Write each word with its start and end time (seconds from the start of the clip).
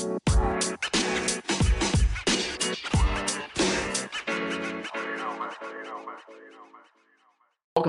Welcome 0.00 0.20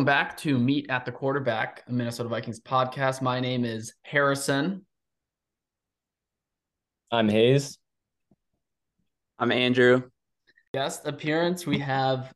back 0.06 0.36
to 0.38 0.58
Meet 0.58 0.90
at 0.90 1.06
the 1.06 1.12
Quarterback, 1.12 1.84
a 1.88 1.92
Minnesota 1.92 2.28
Vikings 2.30 2.60
podcast. 2.60 3.22
My 3.22 3.40
name 3.40 3.64
is 3.64 3.94
Harrison. 4.02 4.88
I'm 7.12 7.30
Hayes. 7.30 7.78
I'm 9.38 9.52
Andrew. 9.52 10.10
Guest 10.74 11.06
appearance, 11.06 11.68
we 11.68 11.78
have 11.78 12.34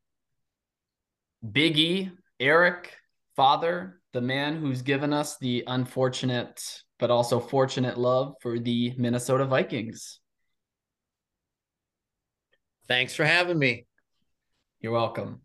Biggie, 1.44 2.12
Eric, 2.40 2.96
father, 3.36 4.02
the 4.12 4.21
man 4.21 4.58
who's 4.58 4.84
given 4.84 5.14
us 5.14 5.40
the 5.40 5.64
unfortunate 5.66 6.62
but 7.04 7.11
also 7.11 7.38
fortunate 7.38 7.97
love 7.97 8.33
for 8.39 8.57
the 8.57 8.93
Minnesota 8.95 9.43
Vikings. 9.43 10.21
Thanks 12.88 13.13
for 13.13 13.25
having 13.25 13.59
me. 13.59 13.88
You're 14.80 14.94
welcome. 14.94 15.41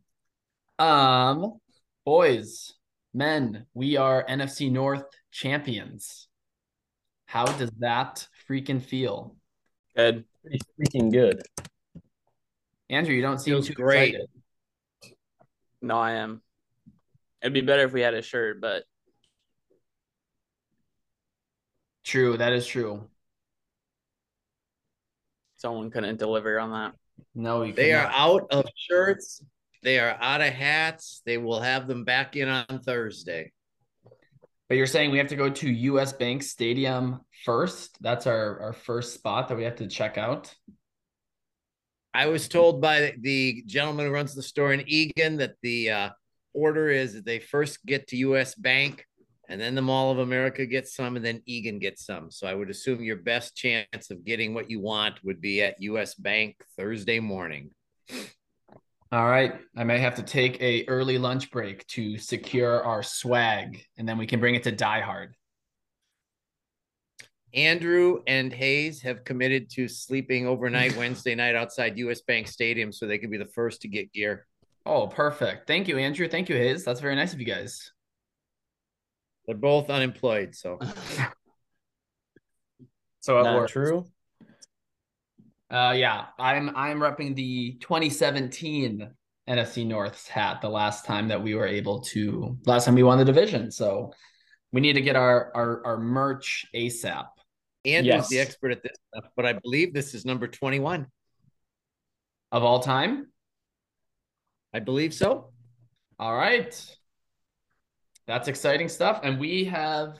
Um, 0.78 1.58
boys, 2.04 2.74
men, 3.12 3.66
we 3.74 3.96
are 3.96 4.24
NFC 4.24 4.70
North 4.70 5.02
champions. 5.32 6.28
How 7.26 7.44
does 7.44 7.72
that 7.80 8.28
freaking 8.48 8.80
feel? 8.80 9.34
Good. 9.96 10.26
Pretty 10.42 10.60
freaking 10.80 11.10
good. 11.10 11.42
Andrew, 12.88 13.16
you 13.16 13.22
don't 13.22 13.40
seem 13.40 13.54
Feels 13.54 13.66
too 13.66 13.74
great. 13.74 14.14
excited. 14.14 15.16
No, 15.82 15.98
I 15.98 16.12
am. 16.12 16.40
It'd 17.42 17.52
be 17.52 17.62
better 17.62 17.82
if 17.82 17.92
we 17.92 18.02
had 18.02 18.14
a 18.14 18.22
shirt, 18.22 18.60
but 18.60 18.84
True, 22.08 22.38
that 22.38 22.54
is 22.54 22.66
true. 22.66 23.06
someone 25.56 25.90
couldn't 25.90 26.16
deliver 26.16 26.58
on 26.58 26.70
that. 26.70 26.94
No, 27.34 27.64
you 27.64 27.74
They 27.74 27.92
are 27.92 28.06
out 28.10 28.46
of 28.50 28.64
shirts. 28.74 29.44
They 29.82 29.98
are 29.98 30.16
out 30.18 30.40
of 30.40 30.54
hats. 30.54 31.20
They 31.26 31.36
will 31.36 31.60
have 31.60 31.86
them 31.86 32.04
back 32.04 32.34
in 32.34 32.48
on 32.48 32.80
Thursday. 32.82 33.52
But 34.70 34.78
you're 34.78 34.86
saying 34.86 35.10
we 35.10 35.18
have 35.18 35.26
to 35.28 35.36
go 35.36 35.50
to 35.50 35.70
US 35.70 36.14
Bank 36.14 36.42
Stadium 36.44 37.20
first? 37.44 37.98
That's 38.00 38.26
our, 38.26 38.58
our 38.58 38.72
first 38.72 39.12
spot 39.12 39.48
that 39.48 39.58
we 39.58 39.64
have 39.64 39.76
to 39.76 39.86
check 39.86 40.16
out. 40.16 40.54
I 42.14 42.28
was 42.28 42.48
told 42.48 42.80
by 42.80 43.12
the 43.20 43.64
gentleman 43.66 44.06
who 44.06 44.12
runs 44.12 44.34
the 44.34 44.42
store 44.42 44.72
in 44.72 44.82
Eagan 44.86 45.36
that 45.36 45.56
the 45.60 45.90
uh, 45.90 46.10
order 46.54 46.88
is 46.88 47.12
that 47.12 47.26
they 47.26 47.38
first 47.38 47.84
get 47.84 48.06
to 48.08 48.16
US 48.16 48.54
Bank 48.54 49.04
and 49.48 49.60
then 49.60 49.74
the 49.74 49.82
Mall 49.82 50.10
of 50.10 50.18
America 50.18 50.66
gets 50.66 50.94
some 50.94 51.16
and 51.16 51.24
then 51.24 51.42
Eagan 51.46 51.78
gets 51.78 52.04
some. 52.04 52.30
So 52.30 52.46
I 52.46 52.54
would 52.54 52.68
assume 52.68 53.02
your 53.02 53.16
best 53.16 53.56
chance 53.56 54.10
of 54.10 54.24
getting 54.24 54.52
what 54.52 54.70
you 54.70 54.80
want 54.80 55.22
would 55.24 55.40
be 55.40 55.62
at 55.62 55.80
US 55.80 56.14
Bank 56.14 56.56
Thursday 56.76 57.18
morning. 57.18 57.70
All 59.10 59.24
right. 59.24 59.54
I 59.74 59.84
may 59.84 59.98
have 59.98 60.16
to 60.16 60.22
take 60.22 60.60
a 60.60 60.84
early 60.86 61.16
lunch 61.16 61.50
break 61.50 61.86
to 61.88 62.18
secure 62.18 62.84
our 62.84 63.02
swag, 63.02 63.82
and 63.96 64.06
then 64.06 64.18
we 64.18 64.26
can 64.26 64.38
bring 64.38 64.54
it 64.54 64.64
to 64.64 64.72
Die 64.72 65.00
Hard. 65.00 65.34
Andrew 67.54 68.20
and 68.26 68.52
Hayes 68.52 69.00
have 69.00 69.24
committed 69.24 69.70
to 69.70 69.88
sleeping 69.88 70.46
overnight 70.46 70.94
Wednesday 70.98 71.34
night 71.34 71.54
outside 71.54 71.96
US 71.96 72.20
Bank 72.20 72.48
Stadium 72.48 72.92
so 72.92 73.06
they 73.06 73.16
could 73.16 73.30
be 73.30 73.38
the 73.38 73.46
first 73.46 73.80
to 73.82 73.88
get 73.88 74.12
gear. 74.12 74.46
Oh, 74.84 75.06
perfect. 75.06 75.66
Thank 75.66 75.88
you, 75.88 75.96
Andrew. 75.96 76.28
Thank 76.28 76.50
you, 76.50 76.56
Hayes. 76.56 76.84
That's 76.84 77.00
very 77.00 77.16
nice 77.16 77.32
of 77.32 77.40
you 77.40 77.46
guys. 77.46 77.90
They're 79.48 79.56
both 79.56 79.90
unemployed, 79.90 80.54
so 80.54 80.78
So 83.20 83.40
it 83.40 83.44
Not 83.44 83.56
works. 83.56 83.72
true. 83.72 84.06
Uh, 85.70 85.92
yeah, 85.94 86.26
I'm 86.38 86.74
I'm 86.74 86.98
repping 86.98 87.34
the 87.34 87.72
2017 87.80 89.10
NFC 89.46 89.86
North's 89.86 90.26
hat. 90.28 90.62
The 90.62 90.68
last 90.70 91.04
time 91.04 91.28
that 91.28 91.42
we 91.42 91.54
were 91.54 91.66
able 91.66 92.00
to, 92.04 92.56
last 92.64 92.86
time 92.86 92.94
we 92.94 93.02
won 93.02 93.18
the 93.18 93.26
division. 93.26 93.70
So 93.70 94.12
we 94.72 94.80
need 94.80 94.94
to 94.94 95.02
get 95.02 95.14
our 95.14 95.50
our 95.54 95.84
our 95.84 95.98
merch 95.98 96.64
ASAP. 96.74 97.26
Andrew's 97.84 98.28
the 98.28 98.38
expert 98.38 98.70
at 98.70 98.82
this 98.82 98.96
stuff, 99.12 99.30
but 99.36 99.44
I 99.44 99.54
believe 99.54 99.92
this 99.92 100.14
is 100.14 100.24
number 100.24 100.48
21. 100.48 101.06
Of 102.50 102.64
all 102.64 102.80
time. 102.80 103.26
I 104.72 104.80
believe 104.80 105.12
so. 105.12 105.52
All 106.18 106.34
right. 106.34 106.97
That's 108.28 108.46
exciting 108.46 108.90
stuff. 108.90 109.20
And 109.24 109.40
we 109.40 109.64
have, 109.64 110.18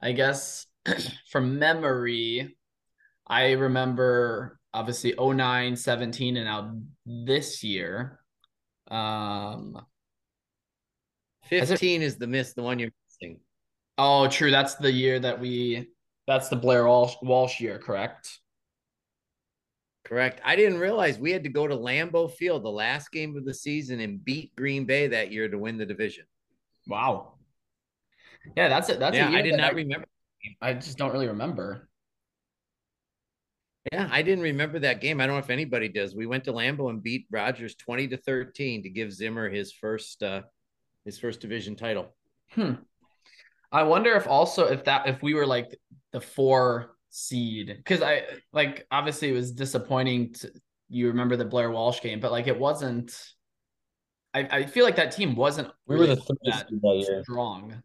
I 0.00 0.12
guess, 0.12 0.66
from 1.30 1.58
memory, 1.58 2.56
I 3.26 3.52
remember 3.52 4.58
obviously 4.72 5.14
09, 5.18 5.74
17, 5.74 6.36
and 6.36 6.46
now 6.46 6.80
this 7.04 7.64
year. 7.64 8.20
Um, 8.88 9.84
15 11.46 12.02
is 12.02 12.16
the 12.16 12.28
miss, 12.28 12.54
the 12.54 12.62
one 12.62 12.78
you're 12.78 12.92
missing. 13.08 13.40
oh, 13.98 14.28
true. 14.28 14.52
That's 14.52 14.76
the 14.76 14.92
year 14.92 15.18
that 15.18 15.40
we, 15.40 15.90
that's 16.28 16.48
the 16.50 16.56
Blair 16.56 16.86
Walsh, 16.86 17.16
Walsh 17.20 17.60
year, 17.60 17.80
correct? 17.80 18.38
Correct. 20.04 20.40
I 20.44 20.54
didn't 20.54 20.78
realize 20.78 21.18
we 21.18 21.32
had 21.32 21.42
to 21.44 21.50
go 21.50 21.66
to 21.66 21.76
Lambeau 21.76 22.32
Field, 22.32 22.62
the 22.62 22.70
last 22.70 23.10
game 23.10 23.36
of 23.36 23.44
the 23.44 23.54
season, 23.54 23.98
and 23.98 24.24
beat 24.24 24.54
Green 24.54 24.84
Bay 24.84 25.08
that 25.08 25.32
year 25.32 25.48
to 25.48 25.58
win 25.58 25.78
the 25.78 25.86
division. 25.86 26.24
Wow. 26.86 27.34
Yeah, 28.56 28.68
that's 28.68 28.88
it. 28.88 28.98
That's 28.98 29.14
a 29.14 29.20
yeah, 29.20 29.28
year 29.30 29.38
I 29.38 29.42
did 29.42 29.52
that 29.54 29.58
not 29.58 29.74
remember. 29.74 30.06
I 30.60 30.74
just 30.74 30.98
don't 30.98 31.12
really 31.12 31.28
remember. 31.28 31.88
Yeah, 33.92 34.08
I 34.10 34.22
didn't 34.22 34.44
remember 34.44 34.78
that 34.80 35.00
game. 35.00 35.20
I 35.20 35.26
don't 35.26 35.36
know 35.36 35.40
if 35.40 35.50
anybody 35.50 35.88
does. 35.88 36.14
We 36.14 36.26
went 36.26 36.44
to 36.44 36.52
Lambeau 36.52 36.90
and 36.90 37.02
beat 37.02 37.26
Rodgers 37.30 37.74
20 37.76 38.08
to 38.08 38.16
13 38.16 38.82
to 38.82 38.90
give 38.90 39.12
Zimmer 39.12 39.48
his 39.48 39.72
first 39.72 40.22
uh 40.22 40.42
his 41.04 41.18
first 41.18 41.40
division 41.40 41.76
title. 41.76 42.14
Hmm. 42.52 42.74
I 43.72 43.84
wonder 43.84 44.14
if 44.14 44.26
also 44.26 44.66
if 44.66 44.84
that 44.84 45.08
if 45.08 45.22
we 45.22 45.34
were 45.34 45.46
like 45.46 45.78
the 46.12 46.20
four 46.20 46.96
seed 47.10 47.74
because 47.76 48.02
I 48.02 48.24
like 48.52 48.86
obviously 48.90 49.30
it 49.30 49.32
was 49.32 49.52
disappointing 49.52 50.34
to 50.34 50.50
you 50.88 51.08
remember 51.08 51.36
the 51.36 51.44
Blair 51.44 51.70
Walsh 51.70 52.00
game, 52.00 52.20
but 52.20 52.32
like 52.32 52.48
it 52.48 52.58
wasn't. 52.58 53.16
I, 54.32 54.40
I 54.58 54.66
feel 54.66 54.84
like 54.84 54.96
that 54.96 55.10
team 55.10 55.34
wasn't 55.34 55.68
We 55.86 55.96
were 55.96 56.06
the 56.06 56.14
really 56.14 56.20
third 56.28 56.38
that 56.44 56.68
seed 56.68 56.80
that 56.82 57.06
year. 57.08 57.22
strong. 57.22 57.82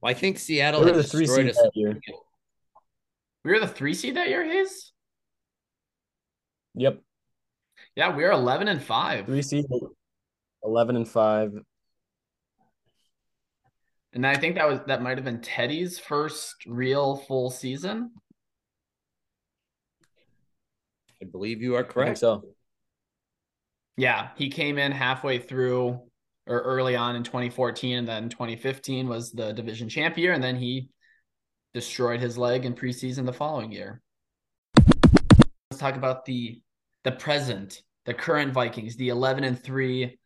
Well, 0.00 0.10
I 0.10 0.14
think 0.14 0.38
Seattle 0.38 0.80
We 0.82 0.90
were 0.90 0.96
the 0.96 1.02
three 1.02 1.26
destroyed 1.26 1.46
seed 1.46 1.50
us. 1.50 1.56
that 1.62 1.70
year. 1.74 2.00
We 3.44 3.52
were 3.52 3.60
the 3.60 3.68
three 3.68 3.94
seed 3.94 4.16
that 4.16 4.28
year, 4.28 4.44
Hayes. 4.44 4.92
Yep. 6.74 7.00
Yeah, 7.96 8.14
we 8.16 8.24
are 8.24 8.32
eleven 8.32 8.68
and 8.68 8.82
five, 8.82 9.26
Three 9.26 9.42
seed, 9.42 9.64
eleven 10.62 10.96
and 10.96 11.08
five. 11.08 11.52
and 14.12 14.26
I 14.26 14.36
think 14.36 14.54
that 14.56 14.68
was 14.68 14.80
that 14.86 15.02
might 15.02 15.18
have 15.18 15.24
been 15.24 15.40
Teddy's 15.40 15.98
first 15.98 16.54
real 16.66 17.16
full 17.16 17.50
season. 17.50 18.12
I 21.22 21.26
believe 21.26 21.60
you 21.60 21.74
are 21.74 21.80
I 21.80 21.82
think 21.82 21.92
correct. 21.94 22.18
so. 22.18 22.44
Yeah, 23.96 24.28
he 24.36 24.48
came 24.48 24.78
in 24.78 24.92
halfway 24.92 25.38
through 25.38 26.00
or 26.50 26.60
early 26.62 26.96
on 26.96 27.14
in 27.14 27.22
2014, 27.22 27.98
and 27.98 28.08
then 28.08 28.28
2015 28.28 29.08
was 29.08 29.30
the 29.30 29.52
division 29.52 29.88
champ 29.88 30.18
year, 30.18 30.32
and 30.32 30.42
then 30.42 30.56
he 30.56 30.88
destroyed 31.72 32.20
his 32.20 32.36
leg 32.36 32.64
in 32.64 32.74
preseason 32.74 33.24
the 33.24 33.32
following 33.32 33.70
year. 33.70 34.02
Let's 34.76 35.78
talk 35.78 35.94
about 35.94 36.24
the 36.24 36.60
the 37.04 37.12
present, 37.12 37.80
the 38.04 38.12
current 38.12 38.52
Vikings, 38.52 38.96
the 38.96 39.08
11 39.08 39.44
and 39.44 39.58
3, 39.58 40.18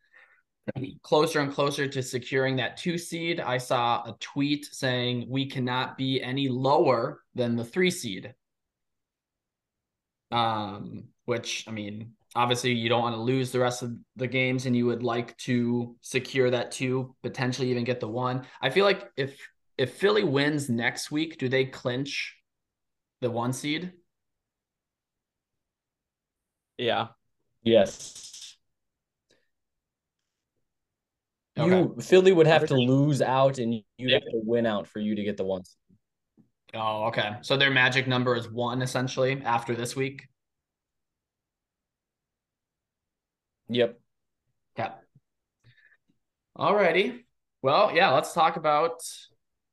closer 1.03 1.39
and 1.39 1.53
closer 1.53 1.87
to 1.87 2.03
securing 2.03 2.57
that 2.57 2.75
two 2.75 2.97
seed. 2.97 3.39
I 3.39 3.59
saw 3.59 4.01
a 4.01 4.17
tweet 4.19 4.65
saying 4.65 5.27
we 5.29 5.45
cannot 5.45 5.97
be 5.97 6.21
any 6.21 6.49
lower 6.49 7.21
than 7.35 7.55
the 7.55 7.63
three 7.63 7.91
seed. 7.91 8.33
Um, 10.31 11.05
which 11.25 11.65
I 11.67 11.71
mean, 11.71 12.13
obviously 12.35 12.73
you 12.73 12.89
don't 12.89 13.01
want 13.01 13.15
to 13.15 13.21
lose 13.21 13.51
the 13.51 13.59
rest 13.59 13.81
of 13.81 13.95
the 14.15 14.27
games 14.27 14.65
and 14.65 14.75
you 14.75 14.85
would 14.85 15.03
like 15.03 15.35
to 15.37 15.95
secure 16.01 16.51
that 16.51 16.71
two, 16.71 17.15
potentially 17.23 17.71
even 17.71 17.83
get 17.83 17.99
the 17.99 18.07
one. 18.07 18.45
I 18.61 18.69
feel 18.69 18.85
like 18.85 19.09
if 19.17 19.39
if 19.77 19.93
Philly 19.93 20.23
wins 20.23 20.69
next 20.69 21.11
week, 21.11 21.37
do 21.37 21.49
they 21.49 21.65
clinch 21.65 22.35
the 23.21 23.31
one 23.31 23.53
seed? 23.53 23.93
Yeah. 26.77 27.07
Yes. 27.63 28.57
You 31.57 31.95
Philly 32.01 32.33
would 32.33 32.47
have 32.47 32.67
to 32.67 32.75
lose 32.75 33.21
out, 33.21 33.59
and 33.59 33.81
you'd 33.97 34.11
have 34.11 34.23
to 34.23 34.41
win 34.43 34.65
out 34.65 34.87
for 34.87 34.99
you 34.99 35.15
to 35.15 35.23
get 35.23 35.37
the 35.37 35.45
one. 35.45 35.63
seed. 35.63 35.97
Oh, 36.73 37.05
okay. 37.05 37.37
So 37.41 37.55
their 37.55 37.71
magic 37.71 38.07
number 38.07 38.35
is 38.35 38.51
one 38.51 38.81
essentially 38.81 39.41
after 39.43 39.73
this 39.73 39.95
week. 39.95 40.27
Yep. 43.69 43.99
Yeah. 44.77 44.91
Alrighty. 46.57 47.23
Well, 47.61 47.91
yeah, 47.95 48.11
let's 48.11 48.33
talk 48.33 48.57
about 48.57 49.01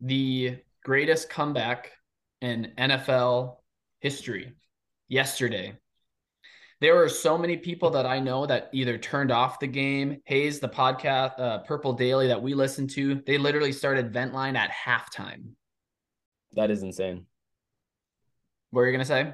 the 0.01 0.59
greatest 0.85 1.29
comeback 1.29 1.93
in 2.41 2.73
NFL 2.79 3.57
history 4.01 4.53
yesterday. 5.09 5.77
There 6.81 6.97
were 6.97 7.09
so 7.09 7.39
many 7.39 7.57
people 7.57 7.91
that 7.91 8.07
I 8.07 8.19
know 8.19 8.47
that 8.47 8.71
either 8.73 8.99
turned 8.99 9.31
off 9.31 9.61
the 9.61 9.69
game. 9.69 10.21
Hayes, 10.25 10.59
the 10.59 10.69
podcast, 10.69 11.39
uh, 11.39 11.59
Purple 11.59 11.93
Daily 11.93 12.27
that 12.27 12.43
we 12.43 12.55
listen 12.55 12.89
to, 12.89 13.23
they 13.25 13.39
literally 13.39 13.71
started 13.71 14.13
Ventline 14.13 14.57
at 14.57 14.73
halftime. 14.73 15.51
That 16.55 16.73
is 16.73 16.83
insane. 16.83 17.27
What 18.71 18.81
are 18.81 18.87
you 18.87 18.93
gonna 18.93 19.05
say? 19.05 19.33